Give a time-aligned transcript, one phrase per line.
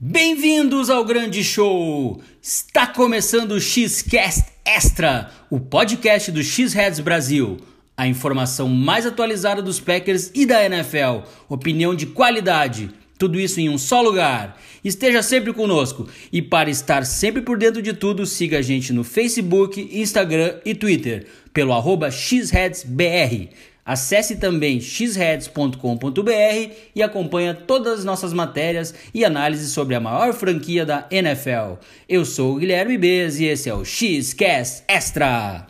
[0.00, 2.22] Bem-vindos ao grande show!
[2.40, 7.56] Está começando o X-Cast Extra, o podcast do X-Heads Brasil.
[7.96, 11.26] A informação mais atualizada dos Packers e da NFL.
[11.48, 12.90] Opinião de qualidade.
[13.18, 14.56] Tudo isso em um só lugar.
[14.84, 16.08] Esteja sempre conosco.
[16.32, 20.76] E para estar sempre por dentro de tudo, siga a gente no Facebook, Instagram e
[20.76, 23.48] Twitter pelo arroba xheadsbr.
[23.88, 30.84] Acesse também xheads.com.br e acompanhe todas as nossas matérias e análises sobre a maior franquia
[30.84, 31.78] da NFL.
[32.06, 35.66] Eu sou o Guilherme Bez e esse é o Xcast Extra.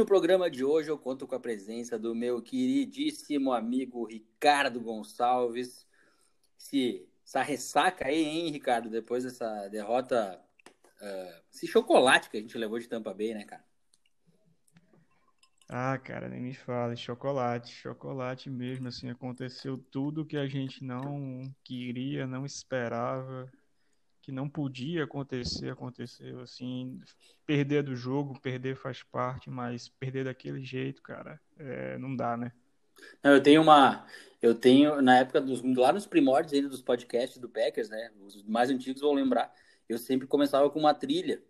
[0.00, 5.86] No programa de hoje eu conto com a presença do meu queridíssimo amigo Ricardo Gonçalves.
[6.56, 10.42] Se, essa ressaca aí, hein, Ricardo, depois dessa derrota,
[11.02, 13.62] uh, esse chocolate que a gente levou de Tampa Bay, né, cara?
[15.68, 21.42] Ah, cara, nem me fale, chocolate, chocolate mesmo, assim, aconteceu tudo que a gente não
[21.62, 23.52] queria, não esperava,
[24.30, 27.00] que não podia acontecer, aconteceu, assim,
[27.44, 32.52] perder do jogo, perder faz parte, mas perder daquele jeito, cara, é, não dá, né?
[33.22, 34.06] Não, eu tenho uma,
[34.40, 38.42] eu tenho, na época dos, lá nos primórdios ainda dos podcasts do Packers, né, os
[38.44, 39.52] mais antigos vão lembrar,
[39.88, 41.42] eu sempre começava com uma trilha,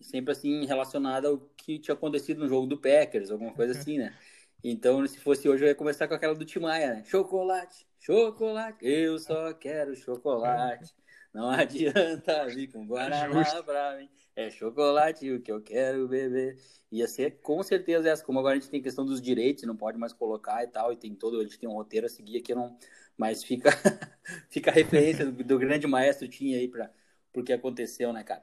[0.00, 4.16] sempre assim, relacionada ao que tinha acontecido no jogo do Packers, alguma coisa assim, né?
[4.62, 7.04] Então, se fosse hoje, eu ia começar com aquela do Timaya, né?
[7.06, 10.92] Chocolate, chocolate, eu só quero chocolate.
[11.32, 14.08] Não adianta vir com Guaraná é pra mim.
[14.34, 16.58] É chocolate o que eu quero beber.
[16.90, 18.24] Ia ser com certeza essa.
[18.24, 20.96] Como agora a gente tem questão dos direitos, não pode mais colocar e tal, e
[20.96, 22.76] tem todo, a gente tem um roteiro a seguir aqui, não,
[23.16, 23.70] mas fica,
[24.50, 26.90] fica a referência do, do, grande maestro tinha aí para
[27.36, 28.42] o que aconteceu, né, cara?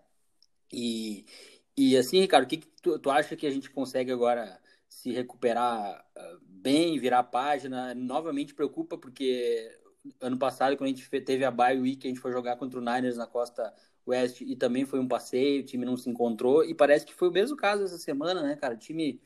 [0.72, 1.26] E,
[1.76, 5.12] e assim, Ricardo, o que, que tu, tu acha que a gente consegue agora se
[5.12, 7.94] recuperar uh, bem, virar a página?
[7.96, 9.70] Novamente preocupa porque
[10.22, 12.82] ano passado, quando a gente teve a bye week, a gente foi jogar contra o
[12.82, 13.74] Niners na costa
[14.06, 16.64] oeste e também foi um passeio, o time não se encontrou.
[16.64, 18.74] E parece que foi o mesmo caso essa semana, né, cara?
[18.76, 19.22] O time,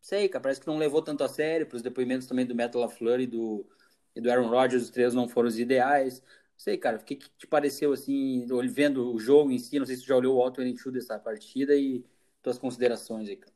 [0.00, 1.66] sei, cara, parece que não levou tanto a sério.
[1.66, 3.66] Para os depoimentos também do Metal LaFleur e do,
[4.14, 6.22] e do Aaron Rodgers, os três não foram os ideais.
[6.56, 9.78] Sei, cara, o que, que te pareceu assim, vendo o jogo em si?
[9.78, 12.04] Não sei se você já olhou o Auto Two dessa partida e
[12.42, 13.55] tuas considerações aí, cara.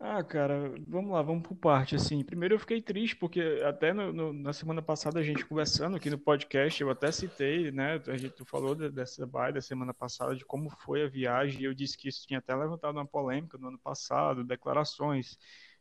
[0.00, 2.22] Ah, cara, vamos lá, vamos por parte, assim.
[2.22, 6.08] Primeiro eu fiquei triste, porque até no, no, na semana passada a gente conversando aqui
[6.08, 10.36] no podcast, eu até citei, né, a gente falou de, dessa baia da semana passada,
[10.36, 13.58] de como foi a viagem, e eu disse que isso tinha até levantado uma polêmica
[13.58, 15.36] no ano passado, declarações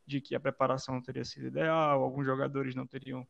[0.05, 3.27] de que a preparação não teria sido ideal, alguns jogadores não teriam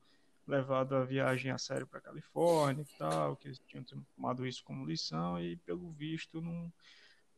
[0.48, 4.86] levado a viagem a sério para Califórnia e tal, que eles tinham tomado isso como
[4.86, 6.72] lição, e pelo visto, não,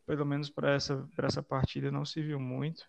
[0.05, 2.87] pelo menos para essa, essa partida, não se viu muito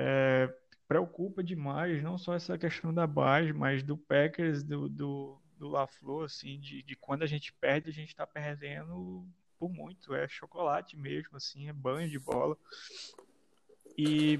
[0.00, 0.48] é,
[0.86, 6.24] preocupa demais, não só essa questão da base, mas do Packers, do, do, do LaFleur,
[6.24, 9.26] assim, de, de quando a gente perde, a gente está perdendo
[9.58, 12.56] por muito, é chocolate mesmo, assim, é banho de bola.
[13.98, 14.38] E,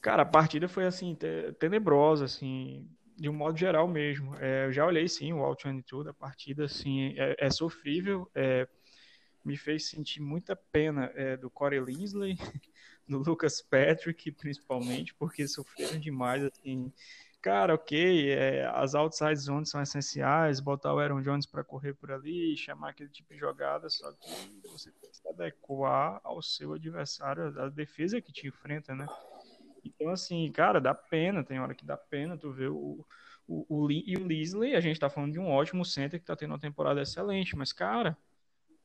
[0.00, 1.18] cara, a partida foi, assim,
[1.58, 4.36] tenebrosa, assim, de um modo geral mesmo.
[4.36, 8.68] É, eu já olhei, sim, o All 22 da partida, assim, é, é sofrível, é,
[9.44, 12.36] me fez sentir muita pena é, do Corey Linsley,
[13.08, 16.92] do Lucas Patrick, principalmente, porque sofreram demais, assim.
[17.40, 22.10] Cara, ok, é, as outside zones são essenciais, botar o Aaron Jones para correr por
[22.10, 26.72] ali, chamar aquele tipo de jogada, só que você tem que se adequar ao seu
[26.72, 29.06] adversário, à defesa que te enfrenta, né?
[29.84, 33.06] Então, assim, cara, dá pena, tem hora que dá pena tu ver o,
[33.46, 36.34] o, o, e o Lisley, a gente tá falando de um ótimo center que tá
[36.34, 38.18] tendo uma temporada excelente, mas, cara,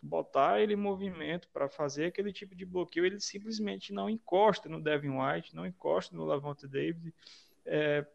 [0.02, 4.82] botar ele em movimento para fazer aquele tipo de bloqueio, ele simplesmente não encosta no
[4.82, 7.14] Devin White, não encosta no Lavonte David.
[7.66, 8.06] É,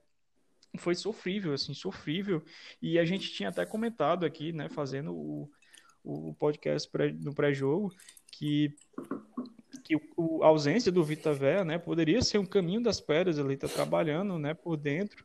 [0.77, 2.43] foi sofrível, assim, sofrível.
[2.83, 5.51] E a gente tinha até comentado aqui, né, fazendo o,
[6.03, 7.95] o podcast pré, no pré-jogo,
[8.33, 8.75] que,
[9.85, 13.55] que o, a ausência do Vita Véia, né, poderia ser um caminho das pedras, ele
[13.55, 15.25] está trabalhando, né, por dentro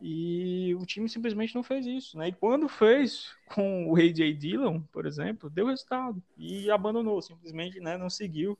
[0.00, 2.28] e o time simplesmente não fez isso, né?
[2.28, 7.96] E quando fez com o AJ Dillon, por exemplo, deu resultado e abandonou, simplesmente, né?
[7.96, 8.58] Não seguiu.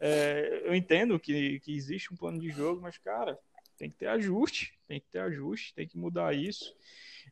[0.00, 3.38] É, eu entendo que, que existe um plano de jogo, mas, cara,
[3.76, 6.74] tem que ter ajuste, tem que ter ajuste, tem que mudar isso.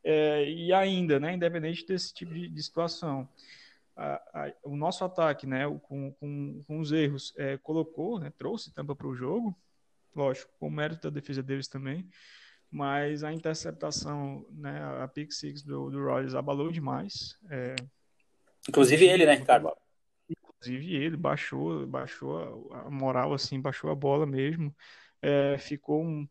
[0.02, 1.34] É, e ainda, né?
[1.34, 3.28] Independente desse tipo de, de situação,
[3.96, 5.64] a, a, o nosso ataque, né?
[5.82, 8.32] Com, com, com os erros, é, colocou, né?
[8.36, 9.56] Trouxe tampa para o jogo,
[10.14, 12.08] lógico, com o mérito da defesa deles também
[12.74, 17.38] mas a interceptação, né, a pick six do, do Rodgers abalou demais.
[17.48, 17.76] É,
[18.68, 19.70] Inclusive ele, né, Ricardo?
[20.28, 24.74] Inclusive ele baixou, baixou a moral, assim, baixou a bola mesmo.
[25.22, 26.28] É, ficou um,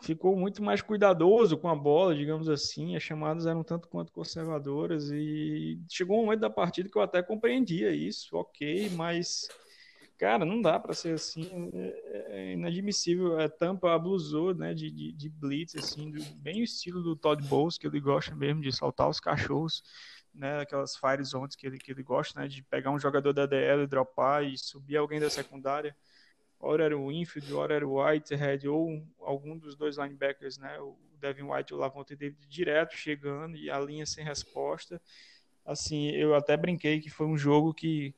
[0.00, 2.96] ficou muito mais cuidadoso com a bola, digamos assim.
[2.96, 7.22] As chamadas eram tanto quanto conservadoras e chegou um momento da partida que eu até
[7.22, 9.48] compreendia isso, ok, mas
[10.22, 13.40] cara, não dá para ser assim, é, é inadmissível.
[13.40, 17.44] A Tampa abusou, né, de, de, de blitz, assim, do, bem o estilo do Todd
[17.48, 19.82] Bowles, que ele gosta mesmo de saltar os cachorros,
[20.32, 23.46] né, aquelas fire zones que ele, que ele gosta, né, de pegar um jogador da
[23.46, 25.92] DL, dropar e subir alguém da secundária
[26.60, 30.96] ora era o Infield, ora era o Whitehead, ou algum dos dois linebackers, né, o
[31.18, 35.02] Devin White e o Lavonte David direto chegando e a linha sem resposta.
[35.66, 38.14] Assim, eu até brinquei que foi um jogo que,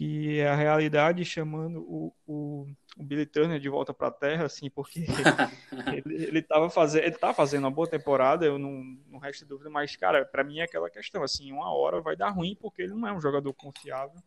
[0.00, 2.66] que é a realidade chamando o, o,
[2.96, 5.04] o Billy Turner de volta para a terra, assim, porque
[5.92, 9.68] ele, ele tava fazendo, ele tá fazendo uma boa temporada, eu não, não resta dúvida,
[9.68, 12.94] mas, cara, para mim é aquela questão, assim, uma hora vai dar ruim porque ele
[12.94, 14.18] não é um jogador confiável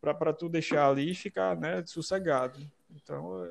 [0.00, 2.60] para tu deixar ali e ficar né, sossegado.
[2.94, 3.44] Então.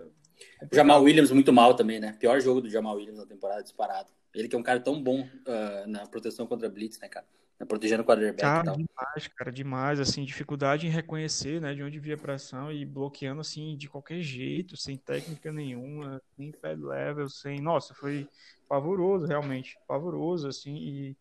[0.61, 2.15] É Jamal Williams muito mal também, né?
[2.17, 4.07] Pior jogo do Jamal Williams na temporada disparado.
[4.33, 7.25] Ele que é um cara tão bom uh, na proteção contra blitz, né, cara?
[7.59, 8.75] Né, protegendo o quarterback cara, e tal.
[8.77, 13.41] demais, cara, demais, assim, dificuldade em reconhecer, né, de onde via a pressão e bloqueando,
[13.41, 18.27] assim, de qualquer jeito, sem técnica nenhuma, sem pad level, sem, nossa, foi
[18.67, 21.17] pavoroso, realmente, pavoroso, assim, e,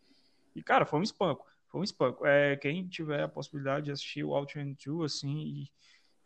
[0.56, 2.26] e cara, foi um espanco foi um espanco.
[2.26, 5.67] É, quem tiver a possibilidade de assistir o Outland 2, assim,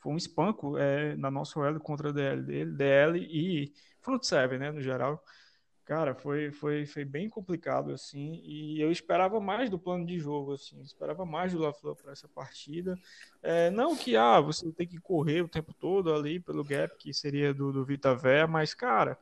[0.00, 4.58] foi um espanco é, na nossa OL contra a DL dele, DL e front seven,
[4.58, 5.22] né, no geral.
[5.86, 10.54] Cara, foi, foi, foi bem complicado, assim, e eu esperava mais do plano de jogo,
[10.54, 12.98] assim, esperava mais do LaFleur para essa partida.
[13.40, 17.14] É, não que, ah, você tem que correr o tempo todo ali pelo gap, que
[17.14, 19.16] seria do, do Vita Vé, mas, cara,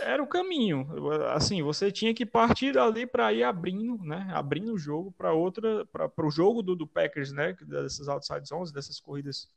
[0.00, 0.88] era o caminho.
[1.28, 4.28] Assim, você tinha que partir dali para ir abrindo, né?
[4.32, 7.56] Abrindo o jogo para outra, para o jogo do, do Packers, né?
[7.62, 9.48] Dessas outside zones, dessas corridas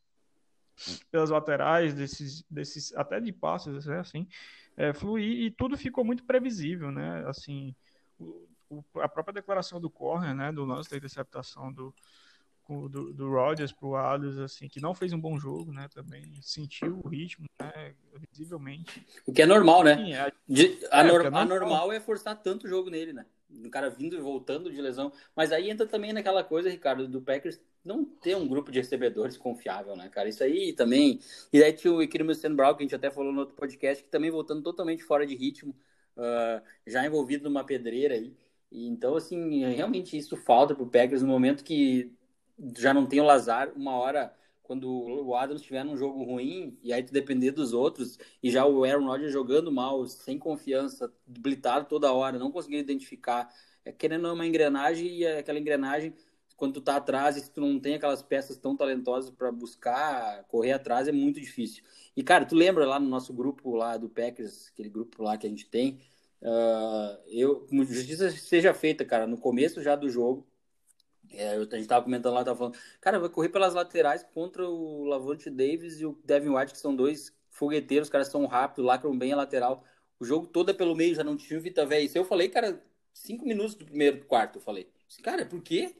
[1.11, 3.99] pelas laterais, desses, desses até de passes, né?
[3.99, 4.27] Assim,
[4.77, 7.23] é, fluir e tudo ficou muito previsível, né?
[7.27, 7.75] Assim,
[8.19, 10.51] o, o, a própria declaração do corner, né?
[10.51, 11.93] Do lance da interceptação do
[12.69, 15.87] do, do Rodgers pro Adams, assim, que não fez um bom jogo, né?
[15.93, 17.93] Também sentiu o ritmo, né?
[18.31, 19.05] Visivelmente.
[19.25, 19.97] O que é normal, né?
[19.97, 21.45] Sim, é, de, a, é, é normal.
[21.45, 23.25] normal é forçar tanto jogo nele, né?
[23.65, 25.11] O cara vindo e voltando de lesão.
[25.35, 29.37] Mas aí entra também naquela coisa, Ricardo, do Packers não ter um grupo de recebedores
[29.37, 30.29] confiável, né, cara?
[30.29, 31.19] Isso aí também.
[31.51, 34.09] E aí tinha o Ikirimo Brown, que a gente até falou no outro podcast, que
[34.09, 35.75] também voltando totalmente fora de ritmo,
[36.17, 38.33] uh, já envolvido numa pedreira aí.
[38.71, 42.11] E, então, assim, realmente isso falta pro Packers no momento que
[42.77, 46.93] já não tem o Lazar, uma hora quando o Adams estiver num jogo ruim e
[46.93, 51.87] aí tu depender dos outros e já o Aaron Rodgers jogando mal, sem confiança, blitado
[51.87, 56.13] toda hora, não conseguindo identificar, é, querendo uma engrenagem e aquela engrenagem
[56.55, 60.71] quando tu tá atrás e tu não tem aquelas peças tão talentosas para buscar, correr
[60.71, 61.83] atrás é muito difícil.
[62.15, 65.45] E cara, tu lembra lá no nosso grupo lá do Packers, aquele grupo lá que
[65.45, 65.99] a gente tem,
[66.41, 70.47] uh, eu, justiça seja feita, cara, no começo já do jogo,
[71.33, 75.05] é, a gente tava comentando lá, tava falando, cara, vai correr pelas laterais contra o
[75.05, 79.17] Lavonte Davis e o Devin White, que são dois fogueteiros, os caras são rápidos, lacram
[79.17, 79.83] bem a lateral.
[80.19, 82.03] O jogo todo é pelo meio, já não tinha o Vita Véia.
[82.03, 82.81] Isso eu falei, cara,
[83.13, 84.89] cinco minutos do primeiro quarto, eu falei.
[85.21, 85.95] Cara, por quê?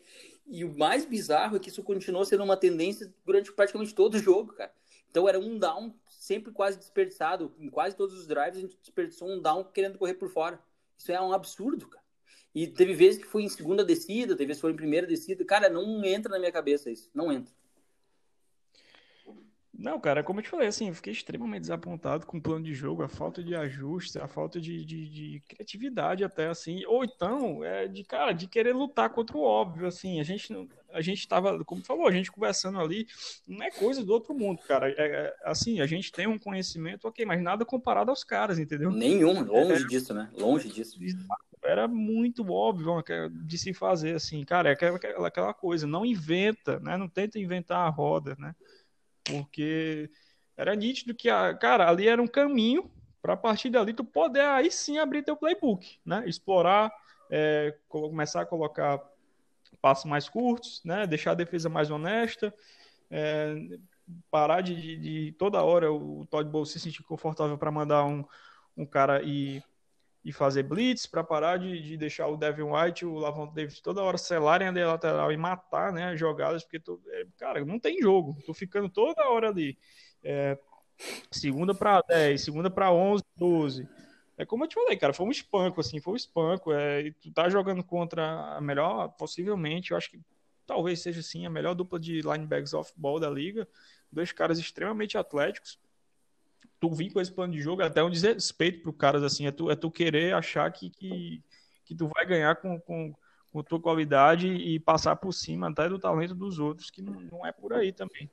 [0.46, 4.20] E o mais bizarro é que isso continuou sendo uma tendência durante praticamente todo o
[4.20, 4.74] jogo, cara.
[5.10, 7.54] Então era um down sempre quase desperdiçado.
[7.60, 10.60] Em quase todos os drives a gente desperdiçou um down querendo correr por fora.
[10.98, 12.03] Isso é um absurdo, cara.
[12.54, 15.44] E teve vezes que foi em segunda descida, teve vezes que foi em primeira descida.
[15.44, 17.10] Cara, não entra na minha cabeça isso.
[17.14, 17.52] Não entra.
[19.76, 22.76] Não, cara, como eu te falei, assim, eu fiquei extremamente desapontado com o plano de
[22.76, 27.64] jogo, a falta de ajuste, a falta de, de, de, criatividade até, assim, ou então,
[27.66, 30.54] é, de, cara, de querer lutar contra o óbvio, assim, a gente,
[30.92, 33.08] a gente tava, como falou, a gente conversando ali,
[33.48, 37.08] não é coisa do outro mundo, cara, é, é, assim, a gente tem um conhecimento,
[37.08, 38.92] ok, mas nada comparado aos caras, entendeu?
[38.92, 41.00] Nenhum, longe é, disso, né, longe disso
[41.64, 46.98] era muito óbvio de se fazer assim, cara, é aquela, aquela coisa, não inventa, né?
[46.98, 48.56] Não tenta inventar a roda, né?
[49.24, 50.10] Porque
[50.56, 52.90] era nítido que, a, cara, ali era um caminho
[53.22, 56.24] para partir dali tu poder aí sim abrir teu playbook, né?
[56.28, 56.92] Explorar,
[57.30, 59.02] é, começar a colocar
[59.82, 61.08] passos mais curtos, né?
[61.08, 62.54] Deixar a defesa mais honesta,
[63.10, 63.56] é,
[64.30, 68.26] parar de, de, de, toda hora o Todd Bowles se sentir confortável para mandar um,
[68.76, 69.64] um cara e
[70.24, 73.82] e fazer blitz para parar de, de, deixar o Devin White e o Lavon Davis
[73.82, 77.78] toda hora selarem a lateral e matar né, as jogadas, porque, tu, é, cara, não
[77.78, 78.38] tem jogo.
[78.46, 79.78] Tô ficando toda hora ali.
[80.24, 80.58] É,
[81.30, 83.88] segunda para 10, segunda para 11, 12.
[84.38, 86.72] É como eu te falei, cara, foi um espanco, assim, foi um espanco.
[86.72, 90.22] É, e tu tá jogando contra a melhor, possivelmente, eu acho que
[90.66, 93.68] talvez seja sim a melhor dupla de linebacks off-ball da liga.
[94.12, 95.78] Dois caras extremamente atléticos.
[96.84, 99.52] Tu vir com esse plano de jogo é até um desrespeito pro caras, assim, é
[99.52, 101.42] tu, é tu querer achar que, que,
[101.86, 103.16] que tu vai ganhar com, com,
[103.54, 107.48] com tua qualidade e passar por cima até do talento dos outros, que não, não
[107.48, 108.30] é por aí também.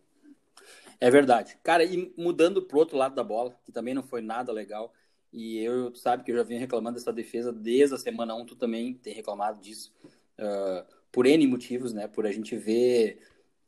[0.98, 1.56] É verdade.
[1.62, 4.92] Cara, e mudando pro outro lado da bola, que também não foi nada legal,
[5.32, 8.56] e eu, sabe que eu já venho reclamando dessa defesa desde a semana 1, tu
[8.56, 9.94] também tem reclamado disso,
[10.40, 12.08] uh, por N motivos, né?
[12.08, 13.20] Por a gente ver.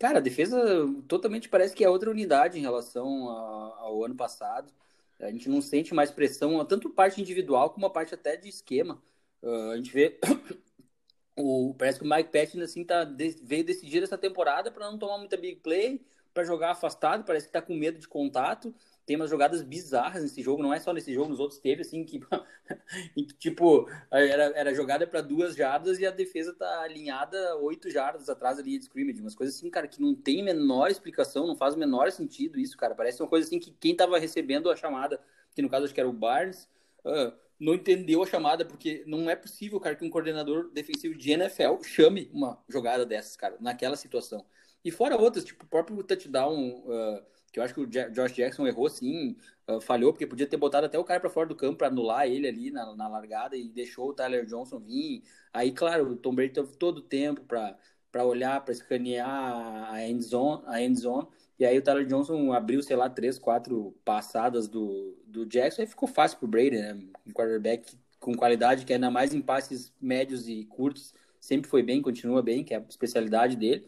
[0.02, 0.60] Cara, a defesa
[1.06, 4.72] totalmente parece que é outra unidade em relação ao ano passado.
[5.20, 9.00] A gente não sente mais pressão, tanto parte individual como a parte até de esquema.
[9.40, 10.18] Uh, a gente vê.
[11.38, 13.04] o, parece que o Mike Patton assim, tá,
[13.44, 16.04] veio decidir essa temporada para não tomar muita big play,
[16.34, 20.42] para jogar afastado, parece que tá com medo de contato tem umas jogadas bizarras nesse
[20.42, 22.20] jogo, não é só nesse jogo, nos outros teve, assim, que,
[23.38, 28.58] tipo, era, era jogada para duas jardas e a defesa tá alinhada oito jardas atrás
[28.58, 31.78] linha de scrimmage, umas coisas assim, cara, que não tem menor explicação, não faz o
[31.78, 35.20] menor sentido isso, cara, parece uma coisa assim que quem tava recebendo a chamada,
[35.54, 36.68] que no caso acho que era o Barnes,
[37.04, 41.32] uh, não entendeu a chamada, porque não é possível, cara, que um coordenador defensivo de
[41.32, 44.44] NFL chame uma jogada dessas, cara, naquela situação.
[44.84, 46.84] E fora outras, tipo, o próprio touchdown...
[46.86, 49.36] Uh, que eu acho que o Josh Jackson errou sim,
[49.68, 52.26] uh, falhou, porque podia ter botado até o cara para fora do campo para anular
[52.26, 55.22] ele ali na, na, largada e deixou o Tyler Johnson vir.
[55.52, 60.22] Aí, claro, o Tom Brady teve todo o tempo para olhar, para escanear a end,
[60.24, 61.28] zone, a end zone.
[61.58, 65.86] E aí o Tyler Johnson abriu, sei lá, três, quatro passadas do, do Jackson e
[65.86, 66.94] ficou fácil pro Brady, né?
[67.26, 72.00] Um quarterback com qualidade, que ainda mais em passes médios e curtos, sempre foi bem,
[72.00, 73.86] continua bem, que é a especialidade dele.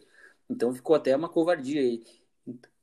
[0.49, 2.03] Então ficou até uma covardia aí.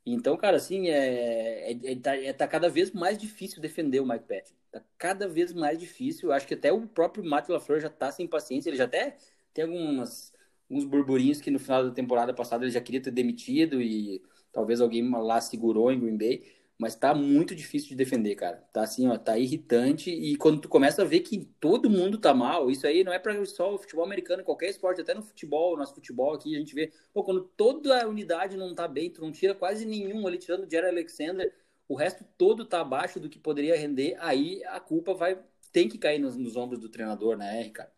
[0.04, 4.06] Então, cara, assim, é, é, é, tá, é, tá cada vez mais difícil defender o
[4.06, 4.54] Mike Patton.
[4.73, 6.32] Tá cada vez mais difícil.
[6.32, 8.68] Acho que até o próprio Matt LaFleur já tá sem paciência.
[8.68, 9.16] Ele já até
[9.54, 10.32] tem algumas,
[10.68, 14.21] alguns burburinhos que no final da temporada passada ele já queria ter demitido e
[14.52, 16.42] talvez alguém lá segurou em Green Bay
[16.83, 18.57] mas tá muito difícil de defender, cara.
[18.73, 22.35] Tá assim, ó, tá irritante e quando tu começa a ver que todo mundo tá
[22.35, 25.77] mal, isso aí não é para só o futebol americano, qualquer esporte, até no futebol,
[25.77, 29.21] nosso futebol aqui, a gente vê, pô, quando toda a unidade não tá bem, tu
[29.21, 31.55] não tira quase nenhum ali, tirando o Jerry Alexander,
[31.89, 35.39] o resto todo tá abaixo do que poderia render, aí a culpa vai,
[35.71, 37.93] tem que cair nos, nos ombros do treinador, né, Ricardo?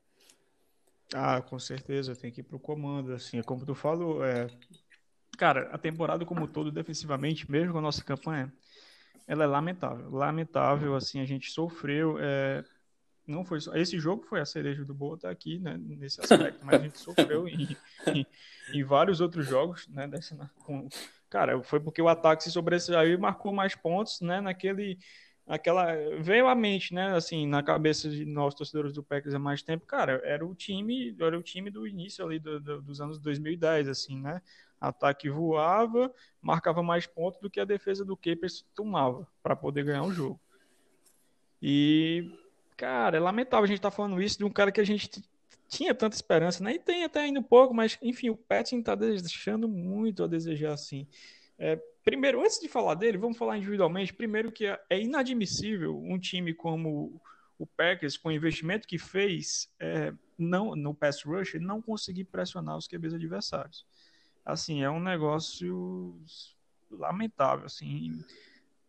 [1.14, 4.46] Ah, com certeza, tem que ir pro comando, assim, é como tu falou, é...
[5.38, 8.52] Cara, a temporada como todo, defensivamente, mesmo com a nossa campanha,
[9.26, 10.10] ela é lamentável.
[10.10, 12.16] Lamentável, assim, a gente sofreu.
[12.18, 12.64] É,
[13.26, 16.64] não foi só, esse jogo foi a cereja do bolo tá aqui, né, nesse aspecto,
[16.64, 17.76] mas a gente sofreu em,
[18.08, 18.26] em,
[18.72, 20.88] em vários outros jogos, né, dessa, com,
[21.30, 24.98] cara, foi porque o ataque se sobressaiu e marcou mais pontos, né, naquele,
[25.46, 29.62] aquela, veio à mente, né, assim, na cabeça de nós torcedores do Packers há mais
[29.62, 33.18] tempo, cara, era o time, era o time do início ali do, do, dos anos
[33.18, 34.42] 2010, assim, né,
[34.88, 40.02] ataque voava, marcava mais pontos do que a defesa do Capers tomava para poder ganhar
[40.02, 40.40] o jogo.
[41.60, 42.30] E,
[42.76, 45.10] cara, é lamentável a gente estar tá falando isso de um cara que a gente
[45.68, 46.74] tinha tanta esperança, né?
[46.74, 50.72] E tem até ainda um pouco, mas, enfim, o Patton está deixando muito a desejar,
[50.72, 51.06] assim.
[51.58, 54.12] É, primeiro, antes de falar dele, vamos falar individualmente.
[54.12, 57.20] Primeiro que é, inadmissível um time como
[57.58, 62.76] o Packers, com o investimento que fez é, não, no pass rush, não conseguir pressionar
[62.76, 63.86] os QBs adversários
[64.44, 66.14] assim, é um negócio
[66.90, 68.22] lamentável, assim,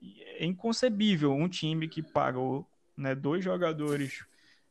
[0.01, 1.31] é inconcebível.
[1.31, 4.25] Um time que pagou né, dois jogadores,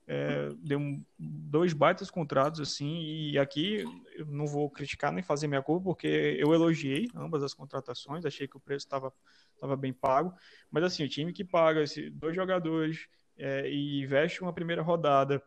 [0.06, 3.84] é, deu um, dois baitas contratos, assim, e aqui
[4.16, 8.46] eu não vou criticar nem fazer minha culpa, porque eu elogiei ambas as contratações, achei
[8.46, 9.12] que o preço estava
[9.60, 10.34] tava bem pago,
[10.70, 13.06] mas assim, o time que paga esses dois jogadores
[13.38, 15.42] é, e investe uma primeira rodada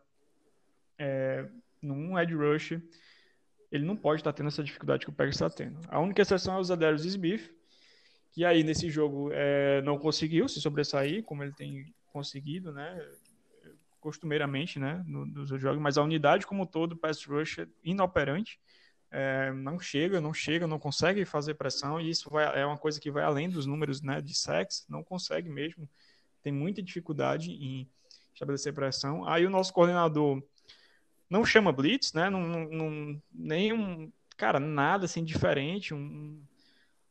[0.98, 1.48] é,
[1.80, 2.80] num edge rush,
[3.70, 5.78] ele não pode estar tendo essa dificuldade que o Packers está tendo.
[5.88, 7.52] A única exceção é o Zadarius Smith,
[8.32, 13.06] que aí nesse jogo é, não conseguiu se sobressair, como ele tem conseguido, né?
[14.00, 15.04] Costumeiramente, né?
[15.06, 18.58] Nos jogos, mas a unidade como todo, o pass rush é inoperante.
[19.10, 23.00] É, não chega, não chega, não consegue fazer pressão, e isso vai, é uma coisa
[23.00, 25.88] que vai além dos números né, de sex, não consegue mesmo,
[26.42, 27.88] tem muita dificuldade em
[28.34, 29.26] estabelecer pressão.
[29.26, 30.42] Aí o nosso coordenador
[31.28, 32.30] não chama blitz, né?
[32.30, 36.42] Não, não, nenhum, cara, nada assim diferente, um,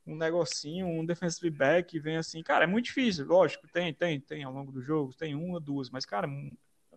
[0.05, 4.43] um negocinho, um defensive back vem assim, cara, é muito difícil, lógico, tem, tem, tem
[4.43, 6.27] ao longo do jogo, tem uma, duas, mas, cara,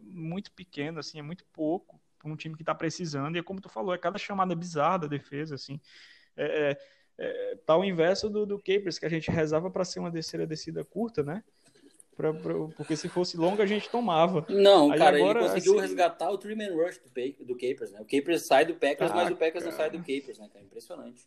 [0.01, 3.61] muito pequeno, assim, é muito pouco para um time que está precisando, e é como
[3.61, 5.81] tu falou, é cada chamada bizarra da defesa, assim,
[6.37, 6.79] é, é,
[7.19, 10.47] é tá o inverso do, do Capers, que a gente rezava para ser uma terceira
[10.47, 11.43] descida curta, né?
[12.21, 14.45] Pra, pra, porque se fosse longa, a gente tomava.
[14.51, 15.81] Não, Aí cara, agora, ele conseguiu assim...
[15.81, 17.99] resgatar o three-man rush do, do Capers, né?
[17.99, 19.71] O Capers sai do Packers, ah, mas o Packers cara.
[19.71, 20.63] não sai do Capers, né, cara?
[20.63, 21.27] Impressionante.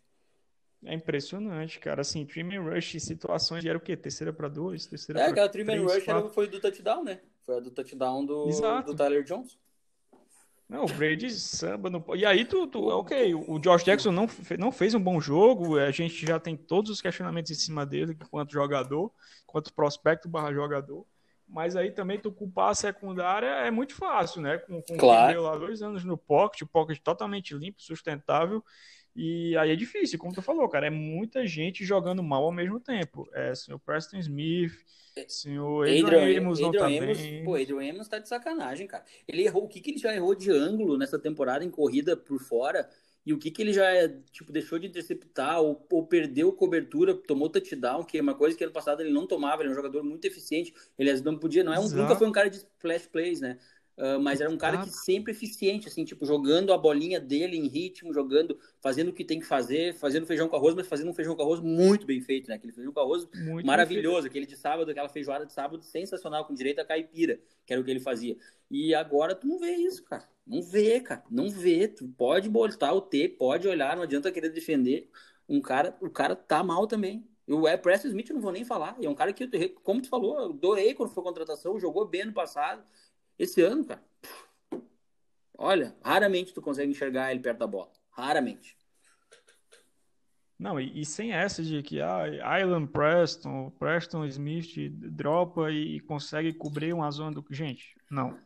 [0.84, 2.02] É impressionante, cara.
[2.02, 3.96] Assim, three-man rush em situações era o quê?
[3.96, 4.86] Terceira para dois?
[4.86, 7.20] Terceira é, aquela three-man rush era, foi do touchdown, né?
[7.40, 8.46] Foi a do touchdown do,
[8.86, 9.56] do Tyler Johnson.
[10.68, 11.90] Não, o Brady samba.
[11.90, 12.04] No...
[12.14, 14.28] E aí, tu, tu, ok, o Josh Jackson não,
[14.58, 15.78] não fez um bom jogo.
[15.78, 19.12] A gente já tem todos os questionamentos em cima dele, quanto jogador,
[19.46, 21.06] quanto prospecto barra jogador.
[21.46, 24.58] Mas aí também tu culpar a secundária é muito fácil, né?
[24.58, 25.42] Com, com claro.
[25.42, 28.64] lá dois anos no pocket, o pocket totalmente limpo, sustentável.
[29.14, 32.80] E aí é difícil, como tu falou, cara, é muita gente jogando mal ao mesmo
[32.80, 33.28] tempo.
[33.32, 34.72] É, o Preston Smith,
[35.28, 37.44] Senhor Adrian, Amos não tá Amos, bem.
[37.44, 39.04] Pô, Adrian Amos tá de sacanagem, cara.
[39.28, 42.40] Ele errou, o que, que ele já errou de ângulo nessa temporada em corrida por
[42.40, 42.88] fora
[43.26, 43.86] e o que, que ele já
[44.30, 48.62] tipo, deixou de interceptar ou, ou perdeu cobertura, tomou touchdown, que é uma coisa que
[48.62, 51.72] ano passado ele não tomava, ele é um jogador muito eficiente, ele não podia, não
[51.72, 53.58] é um, nunca foi um cara de flash plays, né?
[53.96, 57.68] Uh, mas era um cara que sempre eficiente, assim, tipo, jogando a bolinha dele em
[57.68, 61.14] ritmo, jogando, fazendo o que tem que fazer, fazendo feijão com arroz, mas fazendo um
[61.14, 62.56] feijão com arroz muito bem feito, né?
[62.56, 66.54] Aquele feijão com arroz muito maravilhoso, aquele de sábado, aquela feijoada de sábado sensacional, com
[66.54, 68.36] direito a caipira, que era o que ele fazia.
[68.68, 70.28] E agora tu não vê isso, cara.
[70.44, 71.22] Não vê, cara.
[71.30, 71.86] Não vê.
[71.86, 75.08] Tu pode botar o T, pode olhar, não adianta querer defender.
[75.48, 77.24] Um cara, o cara tá mal também.
[77.46, 78.96] O Preston Smith eu não vou nem falar.
[79.00, 79.46] É um cara que,
[79.84, 82.82] como tu falou, eu adorei quando foi contratação, jogou bem no passado
[83.38, 84.02] esse ano, cara,
[85.56, 87.92] olha, raramente tu consegue enxergar ele perto da bola.
[88.10, 88.76] Raramente.
[90.58, 92.24] Não, e, e, sem essa de que ah,
[92.60, 97.44] Island Preston, Preston Smith dropa e, e, consegue cobrir uma zona do.
[97.50, 98.38] Gente, não.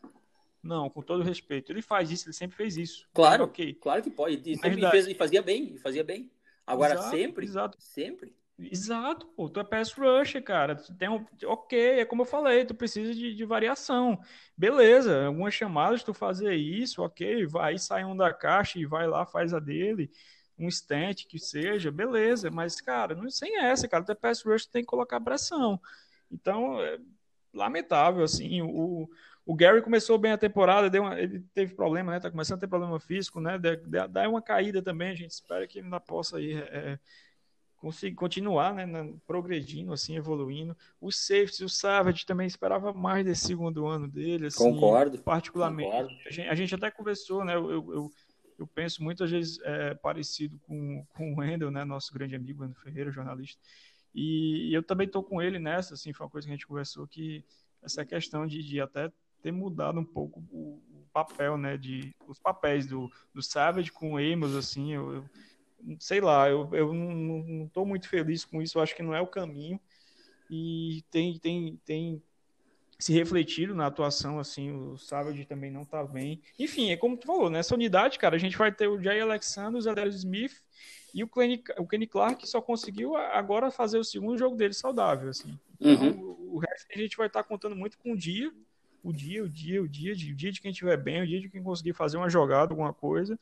[0.62, 1.70] Não, com todo respeito.
[1.70, 3.08] Ele faz isso, ele sempre fez isso.
[3.12, 3.74] Claro, ok.
[3.74, 4.36] Claro que pode.
[4.44, 6.30] E sempre fez, e fazia bem, e fazia bem.
[6.66, 7.76] Agora, exato, sempre, exato.
[7.80, 8.34] sempre.
[8.60, 10.74] Exato, pô, tu é pass rusher, cara.
[10.74, 14.18] Tu tem um, ok, é como eu falei, tu precisa de, de variação.
[14.56, 19.24] Beleza, algumas chamadas tu fazer isso, ok, vai sai um da caixa e vai lá,
[19.24, 20.10] faz a dele,
[20.58, 24.68] um stent que seja, beleza, mas, cara, não, sem essa, cara, tu é pass rusher,
[24.72, 25.80] tem que colocar pressão.
[26.28, 26.98] Então, é
[27.54, 29.08] lamentável, assim, o,
[29.46, 32.60] o Gary começou bem a temporada, deu uma, ele teve problema, né, tá começando a
[32.60, 33.56] ter problema físico, né,
[34.10, 36.56] dá uma caída também, a gente espera que ele ainda possa ir...
[36.72, 36.98] É,
[37.78, 40.76] conseguir continuar né, na, progredindo, assim, evoluindo.
[41.00, 44.46] O safety, o Savage também esperava mais desse segundo ano dele.
[44.46, 45.18] Assim, concordo.
[45.18, 45.90] Particularmente.
[45.90, 46.14] Concordo.
[46.26, 47.54] A, gente, a, gente, até conversou, né?
[47.54, 48.12] Eu, eu,
[48.58, 51.84] eu penso muitas vezes é, parecido com, com o Wendel, né?
[51.84, 53.60] Nosso grande amigo, Wendel Ferreira, jornalista.
[54.14, 56.66] E, e eu também estou com ele nessa, assim, foi uma coisa que a gente
[56.66, 57.44] conversou que
[57.82, 62.40] essa questão de, de até ter mudado um pouco o, o papel, né, de os
[62.40, 65.24] papéis do, do Savage com o Amos, assim, eu, eu
[65.98, 69.20] sei lá, eu, eu não estou muito feliz com isso, eu acho que não é
[69.20, 69.80] o caminho.
[70.50, 72.22] E tem, tem, tem
[72.98, 76.40] se refletido na atuação, assim, o Savage também não tá bem.
[76.58, 79.78] Enfim, é como tu falou, nessa unidade, cara, a gente vai ter o Jay Alexander,
[79.78, 80.60] o Zadarius Smith
[81.14, 84.74] e o Kenny, o Kenny Clark que só conseguiu agora fazer o segundo jogo dele
[84.74, 85.58] saudável, assim.
[85.80, 86.54] Então, uhum.
[86.54, 88.52] o resto a gente vai estar tá contando muito com o dia,
[89.02, 91.48] o dia, o dia, o dia, o dia de quem estiver bem, o dia de
[91.48, 93.38] quem conseguir fazer uma jogada, alguma coisa.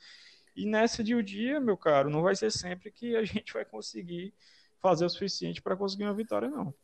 [0.56, 3.64] E nessa de o dia, meu caro, não vai ser sempre que a gente vai
[3.64, 4.32] conseguir
[4.80, 6.74] fazer o suficiente para conseguir uma vitória, não.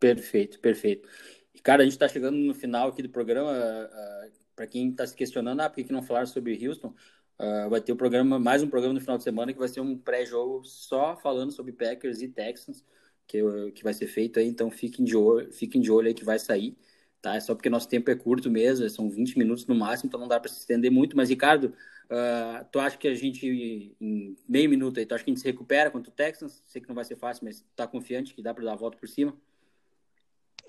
[0.00, 1.08] Perfeito, perfeito.
[1.54, 3.52] E, cara, a gente está chegando no final aqui do programa.
[3.52, 6.94] Uh, ah, para quem está se questionando, ah, por que, não falar sobre Houston?
[7.38, 9.80] Uh, vai ter um programa, mais um programa no final de semana que vai ser
[9.80, 12.84] um pré-jogo só falando sobre Packers e Texans,
[13.26, 13.40] que,
[13.72, 14.46] que vai ser feito aí.
[14.46, 16.76] Então fiquem de olho, fiquem de olho aí que vai sair.
[17.20, 17.36] Tá?
[17.36, 20.26] É só porque nosso tempo é curto mesmo, são 20 minutos no máximo, então não
[20.26, 21.16] dá para se estender muito.
[21.16, 21.72] Mas, Ricardo,
[22.12, 25.40] Uh, tu acha que a gente, em meio minuto aí, tu acha que a gente
[25.40, 26.62] se recupera contra o Texans?
[26.66, 28.98] Sei que não vai ser fácil, mas tá confiante que dá para dar a volta
[28.98, 29.34] por cima?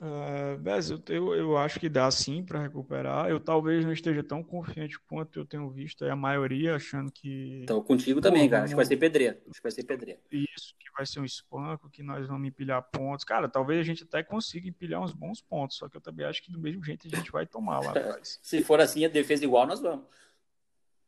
[0.01, 3.29] Uh, Bez, eu, eu, eu, acho que dá sim para recuperar.
[3.29, 7.61] Eu talvez não esteja tão confiante quanto eu tenho visto a maioria achando que.
[7.63, 8.63] Então, contigo Pô, também, cara.
[8.63, 9.37] Acho que vai ser pedreiro.
[9.49, 10.21] Acho que vai ser pedreiro.
[10.31, 13.25] Isso, que vai ser um espanco, que nós vamos empilhar pontos.
[13.25, 16.41] Cara, talvez a gente até consiga empilhar uns bons pontos, só que eu também acho
[16.41, 18.39] que do mesmo jeito a gente vai tomar lá atrás.
[18.41, 20.05] Se for assim, a defesa igual, nós vamos.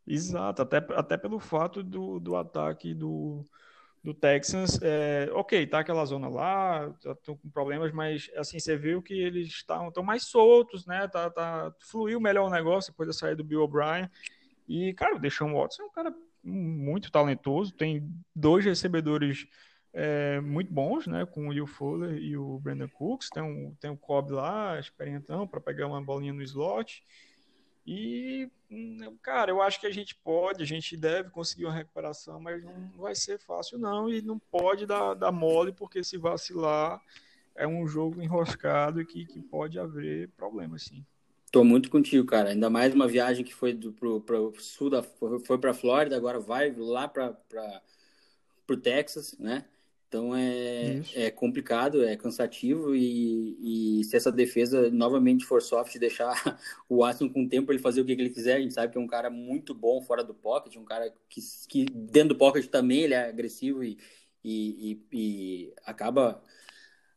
[0.07, 3.43] Exato, até, até pelo fato do, do ataque do,
[4.03, 9.01] do Texans, é, ok, tá aquela zona lá, estão com problemas, mas assim, você viu
[9.01, 11.07] que eles estão mais soltos, né?
[11.07, 14.09] Tá, tá, fluiu melhor o negócio depois da saída do Bill O'Brien.
[14.67, 16.13] E, cara, o Deshaun Watson é um cara
[16.43, 19.47] muito talentoso, tem dois recebedores
[19.91, 21.25] é, muito bons, né?
[21.25, 25.47] Com o Will Fuller e o Brandon Cooks, tem, um, tem o Cobb lá, experientão,
[25.47, 27.01] para pegar uma bolinha no slot.
[27.85, 32.39] E, hum, cara, eu acho que a gente pode, a gente deve conseguir uma recuperação,
[32.39, 34.09] mas não vai ser fácil, não.
[34.09, 36.99] E não pode dar, dar mole, porque se vacilar,
[37.55, 41.05] é um jogo enroscado que, que pode haver problemas, sim.
[41.51, 42.49] Tô muito contigo, cara.
[42.49, 45.01] Ainda mais uma viagem que foi do, pro, pro sul da.
[45.03, 47.33] Foi pra Flórida, agora vai lá para
[48.65, 49.63] pro Texas, né?
[50.07, 56.33] Então é, é complicado, é cansativo e, e, se essa defesa novamente for soft, deixar
[56.87, 59.01] o Watson com tempo ele fazer o que ele quiser, a gente sabe que é
[59.01, 63.01] um cara muito bom fora do pocket, um cara que, que dentro do pocket também
[63.01, 63.97] ele é agressivo e,
[64.43, 66.41] e, e acaba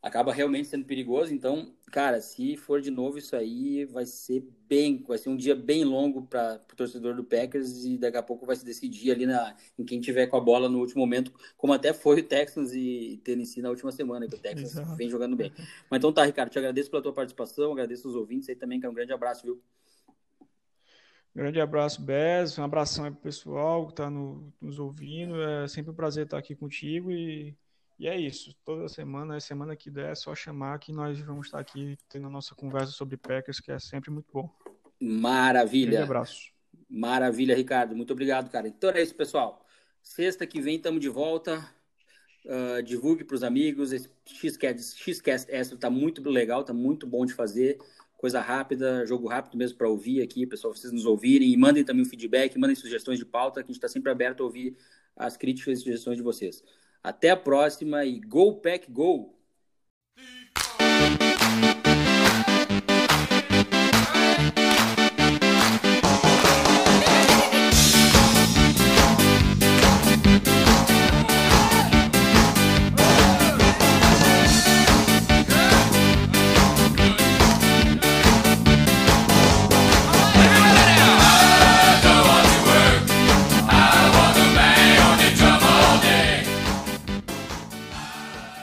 [0.03, 1.33] acaba realmente sendo perigoso.
[1.33, 5.55] Então, cara, se for de novo isso aí, vai ser bem, vai ser um dia
[5.55, 9.27] bem longo para o torcedor do Packers e daqui a pouco vai se decidir ali
[9.27, 12.73] na, em quem tiver com a bola no último momento, como até foi o Texans
[12.73, 14.97] e Tennessee na última semana, que o Texas Exato.
[14.97, 15.53] vem jogando bem.
[15.91, 18.87] Mas então tá, Ricardo, te agradeço pela tua participação, agradeço os ouvintes aí também, que
[18.87, 19.63] é um grande abraço, viu?
[21.35, 22.59] Grande abraço, Bez.
[22.59, 25.41] Um abração aí pro pessoal que está no, nos ouvindo.
[25.41, 27.57] É sempre um prazer estar aqui contigo e
[27.99, 28.55] e é isso.
[28.65, 32.29] Toda semana, a semana que der, é só chamar que nós vamos estar aqui tendo
[32.29, 34.49] a nossa conversa sobre Packers, que é sempre muito bom.
[35.01, 36.01] Maravilha.
[36.01, 36.53] Um abraço.
[36.89, 37.97] Maravilha, Ricardo.
[37.97, 38.69] Muito obrigado, cara.
[38.69, 39.65] Então é isso, pessoal.
[40.03, 41.69] Sexta que vem estamos de volta.
[42.45, 43.93] Uh, divulgue para os amigos.
[43.93, 47.79] Esse Xcast, Xcast extra está muito legal, está muito bom de fazer.
[48.17, 51.53] Coisa rápida, jogo rápido mesmo para ouvir aqui, pessoal, vocês nos ouvirem.
[51.53, 54.43] E mandem também o feedback, mandem sugestões de pauta, que a gente está sempre aberto
[54.43, 54.77] a ouvir
[55.17, 56.63] as críticas e sugestões de vocês.
[57.03, 59.39] Até a próxima e Go Pack Go!